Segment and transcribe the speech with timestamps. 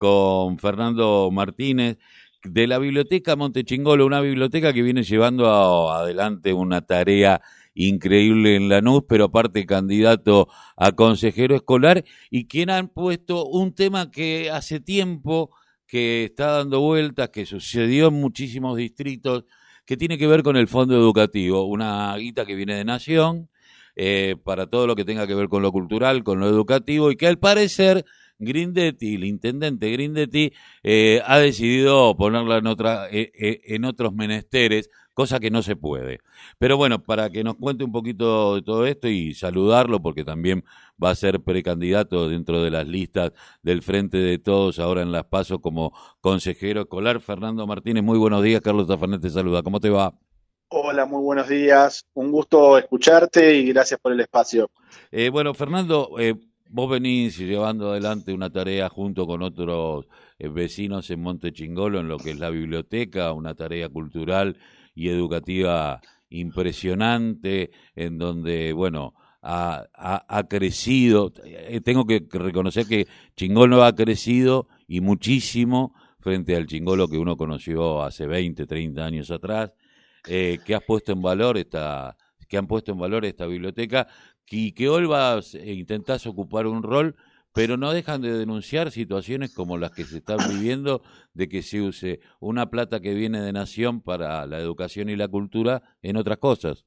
[0.00, 1.98] con Fernando Martínez
[2.42, 7.42] de la Biblioteca Montechingolo, una biblioteca que viene llevando adelante una tarea
[7.74, 14.10] increíble en Lanús, pero aparte candidato a consejero escolar y quien han puesto un tema
[14.10, 15.50] que hace tiempo
[15.86, 19.44] que está dando vueltas, que sucedió en muchísimos distritos,
[19.84, 23.50] que tiene que ver con el fondo educativo, una guita que viene de Nación,
[23.96, 27.16] eh, para todo lo que tenga que ver con lo cultural, con lo educativo, y
[27.16, 28.04] que al parecer
[28.38, 30.52] Grindetti, el intendente Grindetti,
[30.82, 36.20] eh, ha decidido ponerla en, otra, eh, en otros menesteres, cosa que no se puede.
[36.58, 40.64] Pero bueno, para que nos cuente un poquito de todo esto y saludarlo, porque también
[41.02, 45.24] va a ser precandidato dentro de las listas del Frente de Todos ahora en Las
[45.24, 48.02] Pasos como consejero escolar, Fernando Martínez.
[48.02, 49.62] Muy buenos días, Carlos Tafanete te saluda.
[49.62, 50.14] ¿Cómo te va?
[50.72, 52.06] Hola, muy buenos días.
[52.14, 54.70] Un gusto escucharte y gracias por el espacio.
[55.10, 56.36] Eh, bueno, Fernando, eh,
[56.68, 60.06] vos venís llevando adelante una tarea junto con otros
[60.38, 64.58] eh, vecinos en Monte Chingolo en lo que es la biblioteca, una tarea cultural
[64.94, 71.32] y educativa impresionante, en donde, bueno, ha, crecido.
[71.82, 78.04] Tengo que reconocer que Chingolo ha crecido y muchísimo frente al Chingolo que uno conoció
[78.04, 79.72] hace 20, 30 años atrás
[80.26, 82.16] eh, que has puesto en valor esta,
[82.48, 84.08] que han puesto en valor esta biblioteca
[84.50, 87.14] y que hoy vas, e intentás ocupar un rol,
[87.52, 91.02] pero no dejan de denunciar situaciones como las que se están viviendo
[91.34, 95.28] de que se use una plata que viene de nación para la educación y la
[95.28, 96.84] cultura en otras cosas.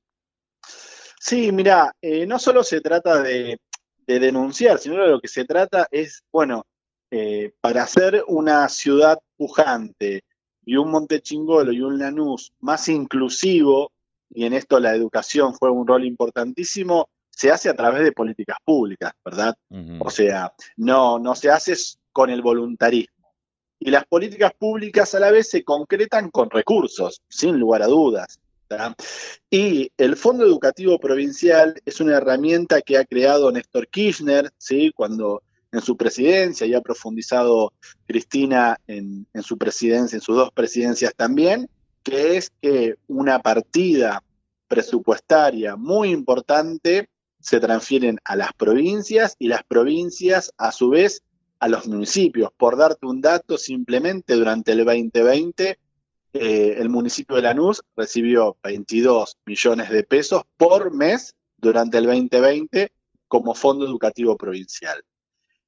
[1.20, 3.58] Sí, mira, eh, no solo se trata de,
[4.06, 6.66] denunciar, sino lo que se trata es, bueno,
[7.10, 10.24] eh, para hacer una ciudad pujante,
[10.66, 13.92] y un Montechingolo y un Lanús más inclusivo,
[14.30, 18.58] y en esto la educación fue un rol importantísimo, se hace a través de políticas
[18.64, 19.56] públicas, ¿verdad?
[20.00, 21.76] O sea, no, no se hace
[22.12, 23.34] con el voluntarismo.
[23.80, 28.40] Y las políticas públicas a la vez se concretan con recursos, sin lugar a dudas.
[29.50, 34.92] Y el Fondo Educativo Provincial es una herramienta que ha creado Néstor Kirchner, ¿sí?
[34.96, 37.74] cuando en su presidencia y ha profundizado
[38.06, 41.68] Cristina en, su presidencia, en sus dos presidencias también,
[42.04, 44.24] que es que una partida
[44.68, 51.24] presupuestaria muy importante se transfieren a las provincias y las provincias a su vez
[51.60, 52.52] a los municipios.
[52.56, 55.80] Por darte un dato, simplemente durante el 2020
[56.34, 62.92] eh, el municipio de Lanús recibió 22 millones de pesos por mes durante el 2020
[63.28, 65.04] como fondo educativo provincial.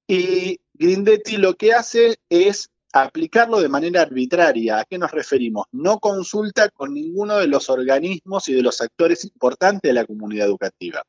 [0.07, 4.79] Y Grindetti lo que hace es aplicarlo de manera arbitraria.
[4.79, 5.65] ¿A qué nos referimos?
[5.71, 10.47] No consulta con ninguno de los organismos y de los actores importantes de la comunidad
[10.47, 11.03] educativa.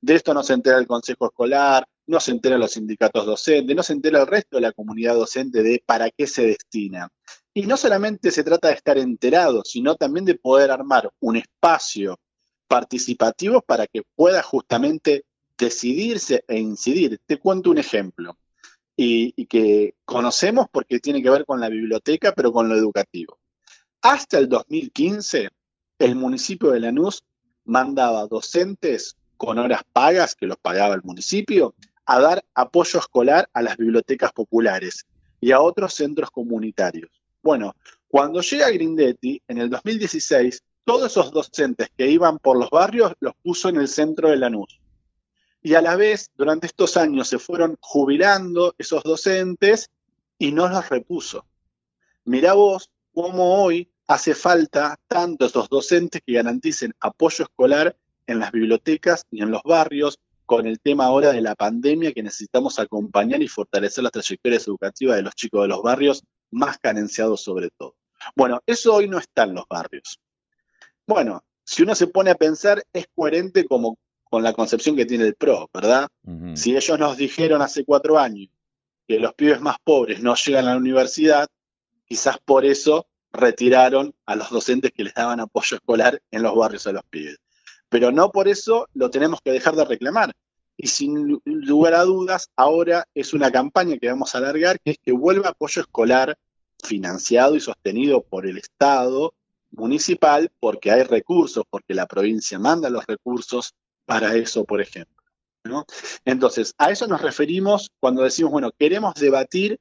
[0.00, 3.82] De esto no se entera el Consejo Escolar, no se entera los sindicatos docentes, no
[3.84, 7.08] se entera el resto de la comunidad docente de para qué se destina.
[7.54, 12.18] Y no solamente se trata de estar enterado, sino también de poder armar un espacio
[12.66, 15.24] participativo para que pueda justamente
[15.62, 17.20] decidirse e incidir.
[17.24, 18.36] Te cuento un ejemplo
[18.96, 23.38] y, que conocemos porque tiene que ver con la biblioteca, pero con lo educativo.
[24.02, 25.50] Hasta el 2015,
[26.00, 27.22] el municipio de Lanús
[27.64, 31.74] mandaba docentes con horas pagas, que los pagaba el municipio,
[32.06, 35.06] a dar apoyo escolar a las bibliotecas populares
[35.40, 37.10] y a otros centros comunitarios.
[37.40, 37.74] Bueno,
[38.08, 43.34] cuando llega Grindetti, en el 2016, todos esos docentes que iban por los barrios los
[43.42, 44.81] puso en el centro de Lanús
[45.62, 49.90] y a la vez durante estos años se fueron jubilando esos docentes
[50.38, 51.46] y no los repuso.
[52.24, 57.96] Mirá vos cómo hoy hace falta tanto esos docentes que garanticen apoyo escolar
[58.26, 62.22] en las bibliotecas y en los barrios, con el tema ahora de la pandemia que
[62.22, 67.42] necesitamos acompañar y fortalecer las trayectorias educativas de los chicos de los barrios, más carenciados
[67.42, 67.94] sobre todo.
[68.36, 70.20] Bueno, eso hoy no está en los barrios.
[71.06, 73.96] Bueno, si uno se pone a pensar, es coherente como
[74.32, 76.08] con la concepción que tiene el PRO, ¿verdad?
[76.54, 78.48] Si ellos nos dijeron hace cuatro años
[79.06, 81.50] que los pibes más pobres no llegan a la universidad,
[82.06, 86.86] quizás por eso retiraron a los docentes que les daban apoyo escolar en los barrios
[86.86, 87.40] a los pibes.
[87.90, 90.32] Pero no por eso lo tenemos que dejar de reclamar.
[90.78, 94.96] Y sin lugar a dudas, ahora es una campaña que vamos a alargar, que es
[94.98, 96.38] que vuelva apoyo escolar
[96.82, 99.34] financiado y sostenido por el Estado
[99.72, 103.74] municipal, porque hay recursos, porque la provincia manda los recursos,
[104.04, 105.22] para eso, por ejemplo.
[106.24, 109.78] Entonces, a eso nos referimos cuando decimos, bueno, queremos debatir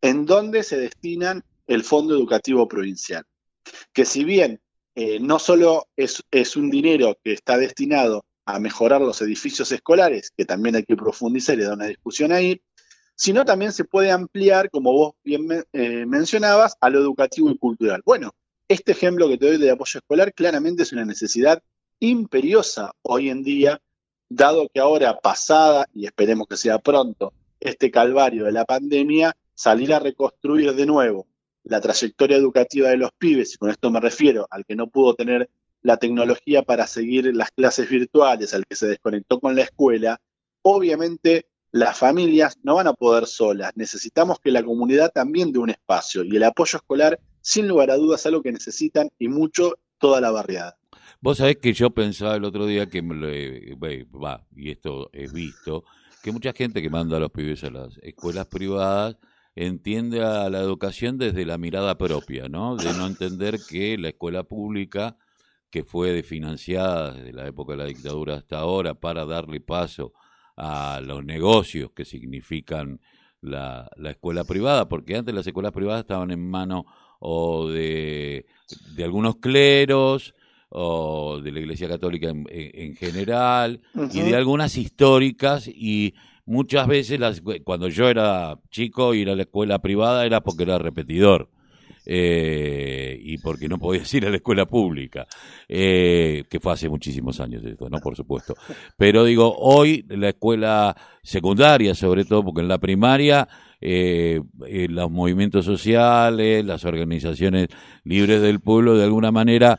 [0.00, 3.24] en dónde se destinan el Fondo Educativo Provincial.
[3.92, 4.60] Que si bien
[4.94, 6.22] eh, no solo es,
[6.56, 11.58] un dinero que está destinado a mejorar los edificios escolares, que también hay que profundizar
[11.58, 12.60] y dar una discusión ahí,
[13.14, 18.02] sino también se puede ampliar, como vos bien eh, mencionabas, a lo educativo y cultural.
[18.04, 18.34] Bueno,
[18.68, 21.62] este ejemplo que te doy de apoyo escolar claramente es una necesidad
[22.02, 23.80] imperiosa hoy en día,
[24.28, 29.94] dado que ahora pasada, y esperemos que sea pronto, este calvario de la pandemia, salir
[29.94, 31.28] a reconstruir de nuevo
[31.62, 35.14] la trayectoria educativa de los pibes, y con esto me refiero al que no pudo
[35.14, 35.48] tener
[35.80, 40.20] la tecnología para seguir las clases virtuales, al que se desconectó con la escuela,
[40.62, 43.72] obviamente las familias no van a poder solas.
[43.76, 47.96] Necesitamos que la comunidad también dé un espacio y el apoyo escolar, sin lugar a
[47.96, 50.76] dudas, es algo que necesitan y mucho toda la barriada.
[51.22, 55.84] Vos sabés que yo pensaba el otro día que, va, y esto es visto,
[56.20, 59.16] que mucha gente que manda a los pibes a las escuelas privadas
[59.54, 62.74] entiende a la educación desde la mirada propia, ¿no?
[62.74, 65.16] De no entender que la escuela pública,
[65.70, 70.14] que fue financiada desde la época de la dictadura hasta ahora para darle paso
[70.56, 73.00] a los negocios que significan
[73.40, 76.82] la, escuela privada, porque antes las escuelas privadas estaban en manos
[77.20, 78.44] o de,
[78.96, 80.34] de algunos cleros,
[80.74, 83.80] o de la Iglesia Católica en, general,
[84.12, 86.14] y de algunas históricas, y
[86.46, 90.78] muchas veces las, cuando yo era chico ir a la escuela privada era porque era
[90.78, 91.48] repetidor.
[92.04, 95.24] Eh, y porque no podías ir a la escuela pública,
[95.68, 97.98] eh, que fue hace muchísimos años esto, ¿no?
[98.00, 98.56] Por supuesto.
[98.96, 103.46] Pero digo, hoy la escuela secundaria, sobre todo, porque en la primaria
[103.80, 104.40] eh,
[104.88, 107.68] los movimientos sociales, las organizaciones
[108.02, 109.78] libres del pueblo, de alguna manera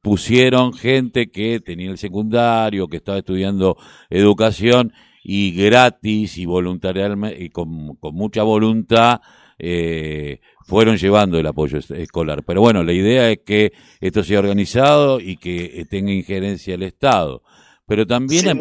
[0.00, 3.76] pusieron gente que tenía el secundario, que estaba estudiando
[4.08, 4.92] educación
[5.22, 9.20] y gratis y voluntariamente y con, con mucha voluntad
[9.62, 12.42] eh, fueron llevando el apoyo escolar.
[12.44, 17.42] Pero bueno, la idea es que esto sea organizado y que tenga injerencia el Estado.
[17.86, 18.58] Pero también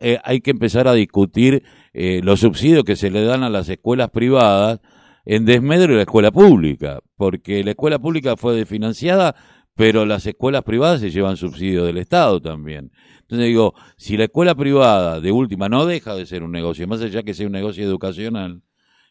[0.00, 1.62] eh, hay que empezar a discutir
[1.94, 4.80] eh, los subsidios que se le dan a las escuelas privadas
[5.24, 9.36] en desmedro de la escuela pública, porque la escuela pública fue desfinanciada,
[9.74, 12.92] pero las escuelas privadas se llevan subsidio del Estado también.
[13.20, 17.00] Entonces digo, si la escuela privada de última no deja de ser un negocio, más
[17.00, 18.62] allá que sea un negocio educacional,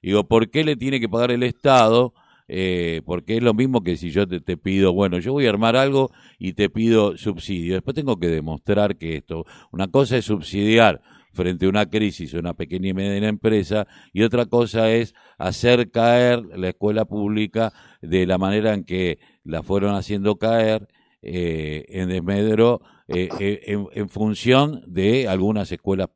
[0.02, 2.14] digo, ¿por qué le tiene que pagar el Estado?
[2.48, 5.50] Eh, porque es lo mismo que si yo te, te, pido, bueno, yo voy a
[5.50, 7.76] armar algo y te pido subsidio.
[7.76, 11.02] Después tengo que demostrar que esto, una cosa es subsidiar
[11.34, 16.44] frente a una crisis, una pequeña y mediana empresa, y otra cosa es hacer caer
[16.58, 20.88] la escuela pública de la manera en que la fueron haciendo caer
[21.24, 26.08] eh, en desmedro eh, eh, en, función de algunas escuelas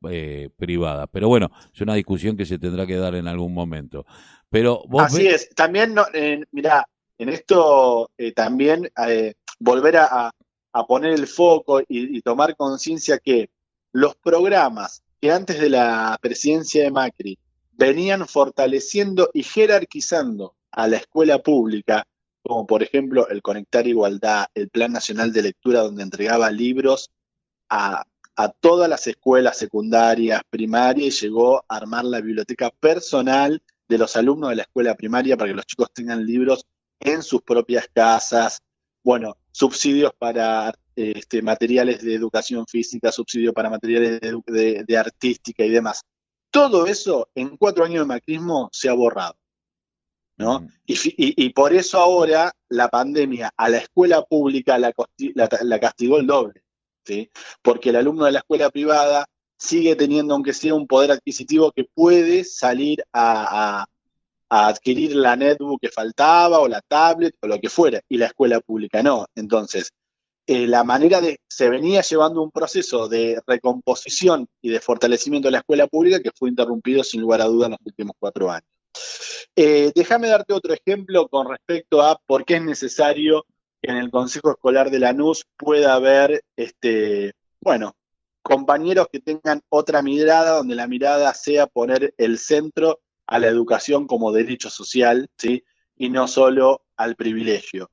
[0.57, 1.07] privadas.
[1.11, 4.05] Pero bueno, es una discusión que se tendrá que dar en algún momento.
[4.49, 6.05] Pero Así es, también, no,
[6.51, 6.87] mira,
[7.19, 8.89] en esto también
[9.59, 10.31] volver a,
[10.87, 13.49] poner el foco y tomar conciencia que
[13.91, 17.39] los programas que antes de la presidencia de Macri
[17.71, 22.05] venían fortaleciendo y jerarquizando a la escuela pública,
[22.43, 27.09] como por ejemplo el Conectar Igualdad, el Plan Nacional de Lectura, donde entregaba libros
[27.69, 28.03] a,
[28.59, 34.51] todas las escuelas secundarias, primarias, y llegó a armar la biblioteca personal de los alumnos
[34.51, 36.67] de la escuela primaria para que los chicos tengan libros
[36.99, 38.61] en sus propias casas.
[39.03, 46.01] Bueno, subsidios para este, materiales de educación física, subsidios para materiales de artística y demás.
[46.49, 49.35] Todo eso en cuatro años de macrismo se ha borrado.
[50.37, 50.67] ¿no?
[50.85, 54.93] Y, por eso ahora la pandemia a la escuela pública la,
[55.79, 56.63] castigó el doble,
[57.03, 57.29] ¿sí?
[57.61, 59.25] porque el alumno de la escuela privada
[59.57, 63.85] sigue teniendo, aunque sea un poder adquisitivo, que puede salir a,
[64.47, 68.59] adquirir la netbook que faltaba o la tablet o lo que fuera, y la escuela
[68.59, 69.25] pública no.
[69.35, 69.91] Entonces,
[70.47, 75.53] eh, la manera de, se venía llevando un proceso de recomposición y de fortalecimiento de
[75.53, 78.69] la escuela pública que fue interrumpido sin lugar a duda en los últimos cuatro años.
[79.55, 83.45] Eh, déjame darte otro ejemplo con respecto a por qué es necesario
[83.81, 87.95] que en el Consejo Escolar de Lanús pueda haber, este, bueno,
[88.41, 94.05] compañeros que tengan otra mirada, donde la mirada sea poner el centro a la educación
[94.05, 95.63] como derecho social, ¿sí?
[95.97, 97.89] Y no solo al privilegio.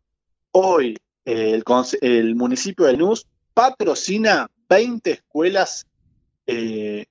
[0.51, 5.87] Hoy el, municipio de Lanús patrocina 20 escuelas
[6.47, 7.07] eh,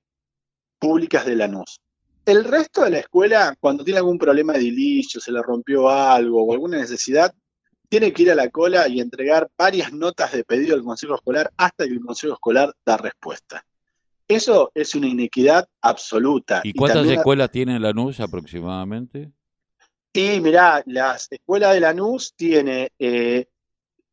[0.80, 1.80] públicas de Lanús.
[2.26, 6.44] El resto de la escuela, cuando tiene algún problema de edilicio, se le rompió algo
[6.44, 7.34] o alguna necesidad,
[7.90, 11.52] tiene que ir a la cola y entregar varias notas de pedido al Consejo Escolar
[11.58, 13.66] hasta que el Consejo Escolar da respuesta.
[14.28, 16.62] Eso es una inequidad absoluta.
[16.64, 19.32] ¿Y cuántas escuelas tiene Lanús aproximadamente?
[20.14, 23.48] Y mirá, la escuela de Lanús tiene eh,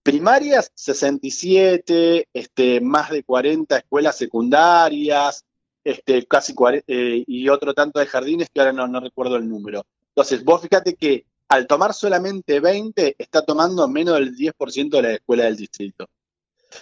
[0.08, 5.44] primarias 67, este, más de 40 escuelas secundarias,
[5.84, 6.54] este, casi
[6.86, 9.84] eh, y otro tanto de jardines que ahora no, recuerdo el número.
[10.08, 15.12] Entonces, vos fíjate que al tomar solamente 20, está tomando menos del 10% de la
[15.12, 16.08] escuela del distrito.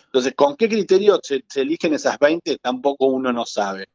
[0.05, 2.59] Entonces, ¿con qué criterio se, eligen esas 20?
[2.59, 3.89] Tampoco uno no sabe.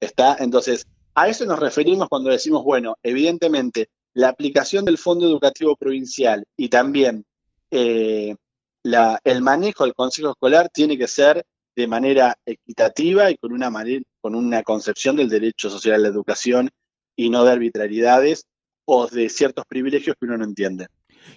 [0.00, 0.36] ¿Está?
[0.40, 6.44] Entonces, a eso nos referimos cuando decimos, bueno, evidentemente, la aplicación del Fondo Educativo Provincial
[6.56, 7.24] y también
[7.70, 8.34] eh,
[8.84, 13.72] el manejo del Consejo Escolar tiene que ser de manera equitativa y con una,
[14.20, 16.70] con una concepción del derecho social a la educación
[17.16, 18.46] y no de arbitrariedades
[18.84, 20.86] o de ciertos privilegios que uno no entiende.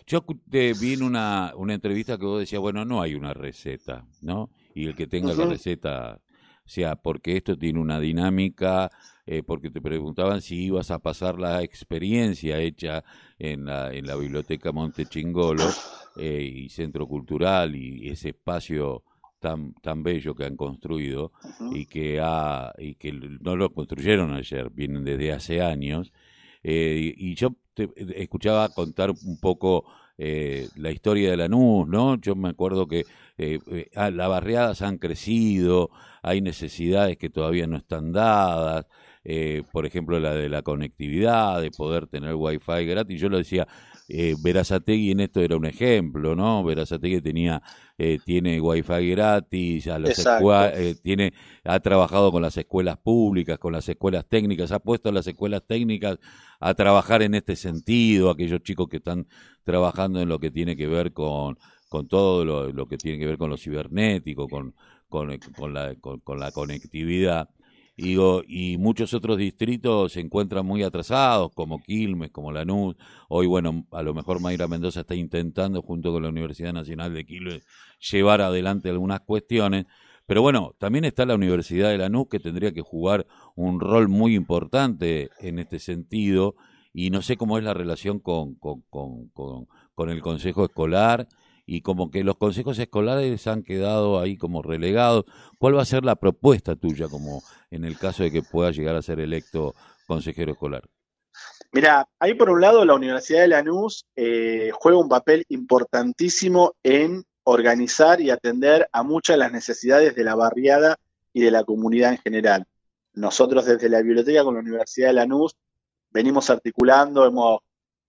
[0.05, 4.05] Yo te vi en una, una entrevista que vos decías, bueno, no hay una receta,
[4.21, 4.49] ¿no?
[4.75, 6.19] Y el que tenga la receta,
[6.65, 8.91] o sea, porque esto tiene una dinámica,
[9.27, 13.03] eh, porque te preguntaban si ibas a pasar la experiencia hecha
[13.37, 15.69] en la, en la biblioteca Monte Chingolo
[16.15, 19.03] eh, y Centro Cultural y ese espacio
[19.39, 21.33] tan, tan bello que han construido
[21.71, 26.11] y que ha, y que no lo construyeron ayer, vienen desde hace años
[26.63, 27.89] eh, y yo te
[28.21, 29.85] escuchaba contar un poco
[30.17, 32.15] eh, la historia de Lanús, ¿no?
[32.19, 33.05] Yo me acuerdo que
[33.37, 33.59] eh,
[33.95, 35.91] ah, las barriadas han crecido,
[36.23, 38.87] hay necesidades que todavía no están dadas,
[39.71, 43.19] por ejemplo la de la conectividad, de poder tener wifi gratis.
[43.19, 43.67] Yo lo decía,
[44.09, 46.63] eh, Verazategui en esto era un ejemplo, ¿no?
[46.63, 47.61] Verazategui tenía,
[47.97, 51.33] eh, tiene wifi gratis, a eh, tiene,
[51.65, 55.63] ha trabajado con las escuelas públicas, con las escuelas técnicas, ha puesto a las escuelas
[55.67, 56.19] técnicas
[56.61, 59.27] a trabajar en este sentido, aquellos chicos que están
[59.65, 61.57] trabajando en lo que tiene que ver con,
[61.89, 64.73] con todo lo, que tiene que ver con lo cibernético, con,
[65.09, 67.49] con, con la, con la conectividad.
[67.99, 68.15] Y,
[68.47, 72.95] y muchos otros distritos se encuentran muy atrasados, como Quilmes, como Lanús.
[73.27, 77.25] Hoy, bueno, a lo mejor Mayra Mendoza está intentando, junto con la Universidad Nacional de
[77.25, 77.65] Quilmes,
[78.11, 79.87] llevar adelante algunas cuestiones.
[80.27, 83.25] Pero bueno, también está la Universidad de Lanús, que tendría que jugar
[83.55, 86.55] un rol muy importante en este sentido.
[86.93, 89.31] Y no sé cómo es la relación con, con, con,
[89.95, 91.27] con el Consejo Escolar
[91.69, 95.25] y como que los consejos escolares han quedado ahí como relegados.
[95.59, 98.95] ¿Cuál va a ser la propuesta tuya como en el caso de que pueda llegar
[98.95, 99.75] a ser electo
[100.07, 100.83] consejero escolar?
[101.73, 107.25] Mira, ahí por un lado la Universidad de Lanús eh, juega un papel importantísimo en
[107.43, 110.95] organizar y atender a muchas de las necesidades de la barriada
[111.33, 112.65] y de la comunidad en general.
[113.13, 115.57] Nosotros desde la biblioteca con la Universidad de Lanús
[116.11, 117.59] venimos articulando, hemos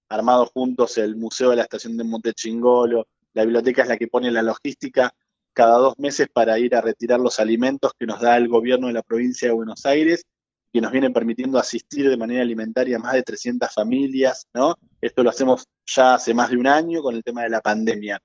[0.08, 4.30] armado juntos el Museo de la Estación de Montechingolo, la biblioteca es la que pone
[4.30, 5.12] la logística
[5.52, 8.92] cada dos meses para ir a retirar los alimentos que nos da el gobierno de
[8.92, 10.24] la provincia de Buenos Aires,
[10.72, 14.76] que nos vienen permitiendo asistir de manera alimentaria a más de 300 familias, ¿no?
[15.00, 18.20] Esto lo hacemos ya hace más de un año con el tema de la pandemia.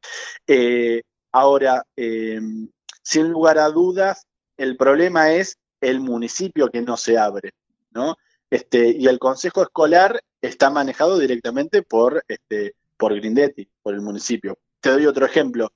[0.45, 2.69] Eh, ahora, em,
[3.01, 7.51] sin lugar a dudas, el problema es el municipio que no se abre,
[7.91, 8.15] ¿no?
[8.49, 14.57] Este, y el consejo escolar está manejado directamente por, este, por Grindetti, por el municipio.
[14.83, 15.71] Te doy otro ejemplo.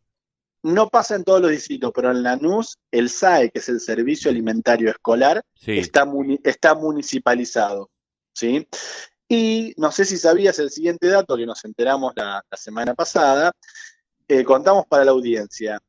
[0.64, 4.30] No pasa en todos los distritos, pero en Lanús, el SAE, que es el Servicio
[4.30, 6.06] Alimentario Escolar, está,
[6.44, 7.90] está municipalizado.
[8.34, 8.68] ¿sí?
[9.30, 13.54] Y no sé si sabías el siguiente dato que nos enteramos la, semana pasada,
[14.28, 15.80] eh, contamos para la audiencia.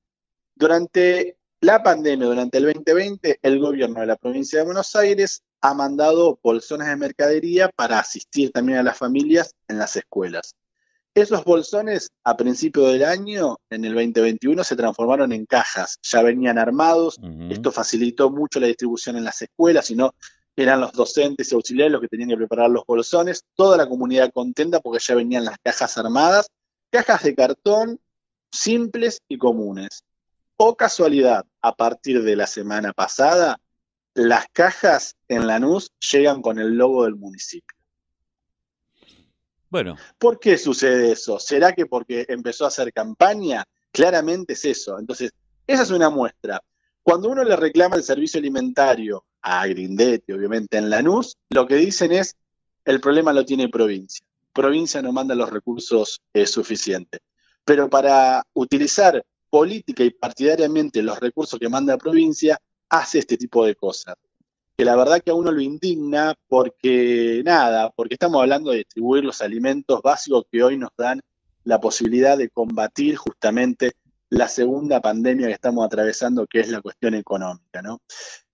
[0.55, 5.75] Durante la pandemia, durante el 2020, el gobierno de la provincia de Buenos Aires ha
[5.75, 10.55] mandado bolsones de mercadería para asistir también a las familias en las escuelas.
[11.15, 16.59] Esos bolsones a principio del año, en el 2021, se transformaron en cajas, ya venían
[16.59, 17.19] armados,
[17.51, 20.13] esto facilitó mucho la distribución en las escuelas, y no
[20.55, 24.33] eran los docentes y auxiliares los que tenían que preparar los bolsones, toda la comunidad
[24.33, 26.49] contenta porque ya venían las cajas armadas,
[26.91, 28.01] cajas de cartón
[28.51, 30.03] simples y comunes.
[30.57, 33.61] O casualidad, a partir de la semana pasada,
[34.15, 37.78] las cajas en Lanús llegan con el logo del municipio.
[39.71, 39.97] Bueno.
[40.19, 41.39] ¿Por qué sucede eso?
[41.39, 43.65] ¿Será que porque empezó a hacer campaña?
[43.93, 44.99] Claramente es eso.
[44.99, 45.33] Entonces,
[45.67, 46.63] esa es una muestra.
[47.03, 52.13] Cuando uno le reclama el servicio alimentario a Grindetti, obviamente en Lanús, lo que dicen
[52.13, 52.37] es,
[52.85, 54.25] el problema lo tiene provincia.
[54.53, 57.21] Provincia no manda los recursos eh, suficientes.
[57.65, 62.59] Pero para utilizar política y partidariamente los recursos que manda provincia,
[62.89, 64.15] hace este tipo de cosas
[64.79, 69.25] que la verdad que a uno lo indigna porque, nada, porque estamos hablando de distribuir
[69.25, 71.21] los alimentos básicos que hoy nos dan
[71.65, 73.91] la posibilidad de combatir justamente
[74.31, 78.03] la segunda pandemia que estamos atravesando, que es la cuestión económica, ¿no?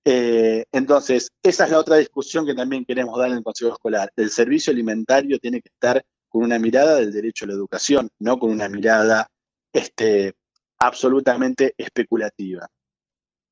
[0.02, 4.10] Eh, entonces, esa es la otra discusión que también queremos dar en el Consejo Escolar.
[4.16, 8.38] El servicio alimentario tiene que estar con una mirada del derecho a la educación, no
[8.38, 9.28] con una mirada
[9.74, 10.32] este,
[10.78, 12.66] absolutamente especulativa.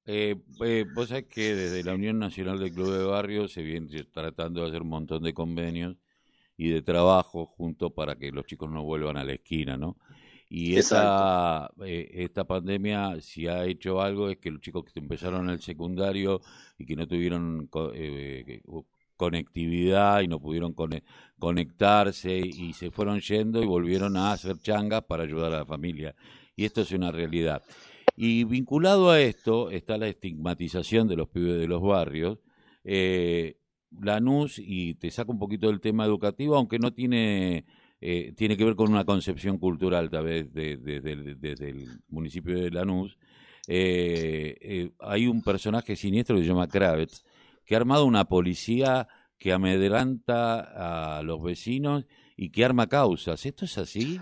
[0.04, 3.86] Eh, eh, vos sabés que desde la Unión Nacional de Club de Barrios se viene
[4.12, 5.96] tratando de hacer un montón de convenios
[6.56, 9.96] y de trabajo juntos para que los chicos no vuelvan a la esquina, ¿no?
[10.48, 15.48] Y esta, eh, esta pandemia, si ha hecho algo, es que los chicos que empezaron
[15.48, 16.42] el secundario
[16.76, 18.60] y que no tuvieron eh,
[19.16, 20.74] conectividad y no pudieron
[21.38, 26.14] conectarse y se fueron yendo y volvieron a hacer changas para ayudar a la familia.
[26.54, 27.62] Y esto es una realidad.
[28.14, 32.38] Y vinculado a esto está la estigmatización de los pibes de los barrios.
[32.84, 33.56] Eh,
[34.00, 37.64] Lanús, y te saco un poquito del tema educativo, aunque no tiene,
[38.00, 43.18] eh, tiene que ver con una concepción cultural tal vez desde el municipio de Lanús.
[43.68, 47.24] Eh, eh, hay un personaje siniestro que se llama Kravitz,
[47.64, 53.44] que ha armado una policía que amedranta a los vecinos y que arma causas.
[53.46, 54.20] ¿Esto es así?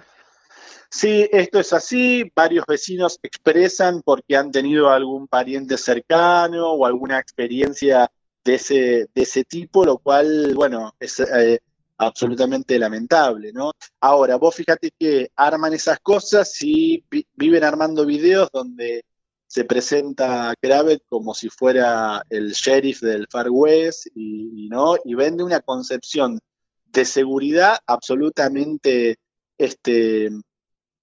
[0.90, 2.30] Sí, esto es así.
[2.34, 8.10] Varios vecinos expresan porque han tenido algún pariente cercano o alguna experiencia
[8.44, 8.74] de ese,
[9.14, 11.60] de ese tipo, lo cual, bueno, es eh,
[11.98, 13.72] absolutamente lamentable, ¿no?
[14.00, 19.04] Ahora, vos fíjate que arman esas cosas y viven armando videos donde
[19.50, 24.94] se presenta Kravet como si fuera el sheriff del Far West y, ¿no?
[25.04, 26.38] y vende una concepción
[26.86, 29.16] de seguridad absolutamente
[29.58, 30.30] este,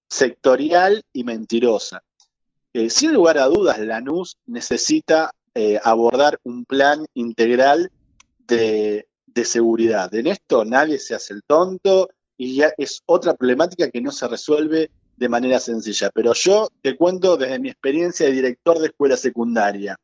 [0.10, 2.04] sectorial y mentirosa.
[2.74, 7.92] Eh, sin lugar a dudas, Lanús necesita eh, abordar un plan integral
[8.48, 9.08] de,
[9.44, 10.14] seguridad.
[10.16, 14.28] En esto nadie se hace el tonto y ya es otra problemática que no se
[14.28, 16.10] resuelve de manera sencilla.
[16.12, 19.96] Pero yo te cuento desde mi experiencia de director de escuela secundaria.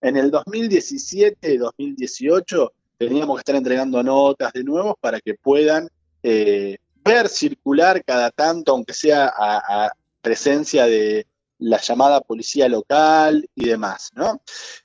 [0.00, 5.88] En el 2017 y 2018 teníamos que estar entregando notas de nuevo para que puedan
[6.22, 11.26] eh, ver circular cada tanto, aunque sea a presencia de,
[11.58, 14.10] la llamada policía local y demás.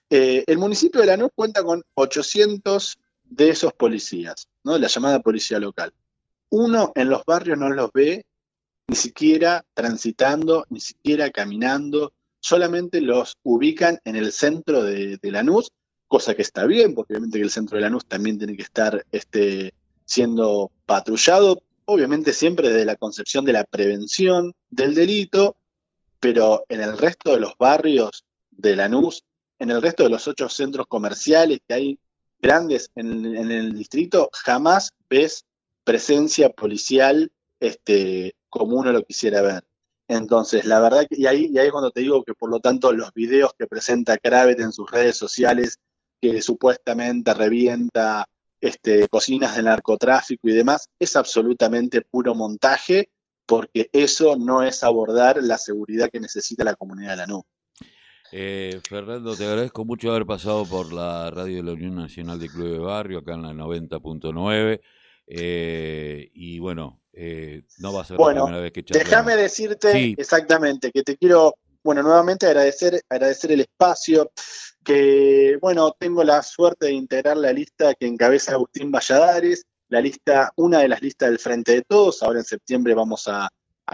[0.10, 4.78] Eh, el municipio de Lanús cuenta con 800 de esos policías, ¿no?
[4.78, 5.94] La llamada policía local.
[6.50, 8.26] Uno en los barrios no los ve
[8.88, 15.72] ni siquiera transitando, ni siquiera caminando, solamente los ubican en el centro de, Lanús,
[16.08, 19.04] cosa que está bien, porque obviamente que el centro de Lanús también tiene que estar
[19.12, 19.74] este,
[20.06, 25.58] siendo patrullado, obviamente siempre desde la concepción de la prevención del delito,
[26.20, 29.24] pero en el resto de los barrios de Lanús,
[29.60, 32.00] en el resto de los ocho centros comerciales que hay
[32.40, 35.46] grandes en, el distrito, jamás ves
[35.84, 39.64] presencia policial este, como uno lo quisiera ver.
[40.08, 42.60] Entonces, la verdad que, y ahí, y ahí es cuando te digo que por lo
[42.60, 45.80] tanto los videos que presenta Kravet en sus redes sociales,
[46.22, 48.28] que supuestamente revienta
[48.64, 53.10] este, cocinas de narcotráfico y demás, es absolutamente puro montaje
[53.46, 57.44] porque eso no es abordar la seguridad que necesita la comunidad de la nube.
[58.32, 62.48] Eh, Fernando, te agradezco mucho haber pasado por la radio de la Unión Nacional de
[62.48, 64.80] Club de Barrio, acá en la 90.9.
[65.28, 69.10] Eh, y bueno, eh, no va a ser la primera vez que charlamos.
[69.10, 74.32] Déjame decirte exactamente que te quiero, bueno, nuevamente agradecer, agradecer el espacio,
[74.84, 80.52] que bueno, tengo la suerte de integrar la lista que encabeza Agustín Valladares, la lista,
[80.56, 83.50] una de las listas del Frente de Todos, ahora en septiembre vamos a,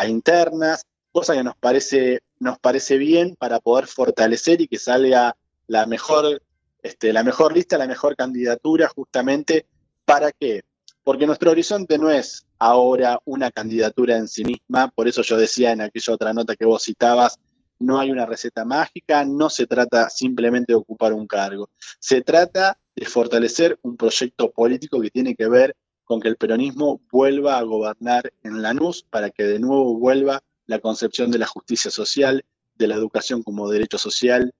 [0.07, 5.35] internas, cosa que nos parece, nos parece bien para poder fortalecer y que salga
[5.67, 6.41] la mejor,
[6.83, 9.65] este, la mejor lista, la mejor candidatura, justamente,
[10.05, 10.61] ¿para qué?
[11.03, 15.71] Porque nuestro horizonte no es ahora una candidatura en sí misma, por eso yo decía
[15.71, 17.39] en aquella otra nota que vos citabas,
[17.79, 22.77] no hay una receta mágica, no se trata simplemente de ocupar un cargo, se trata
[22.95, 27.63] de fortalecer un proyecto político que tiene que ver con que el peronismo vuelva a
[27.63, 32.43] gobernar en Lanús para que de nuevo vuelva la concepción de la justicia social,
[32.75, 34.51] de la educación como derecho social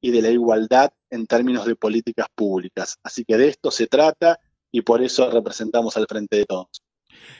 [0.00, 2.98] y de la igualdad en términos de políticas públicas.
[3.02, 4.38] Así que de esto se trata
[4.70, 6.82] y por eso representamos al frente de todos.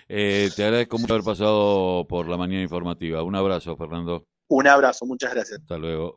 [0.09, 3.23] Eh, te agradezco mucho haber pasado por la mañana informativa.
[3.23, 4.27] Un abrazo, Fernando.
[4.49, 5.61] Un abrazo, muchas gracias.
[5.61, 6.17] Hasta luego.